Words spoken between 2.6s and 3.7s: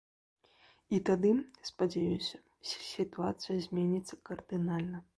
сітуацыя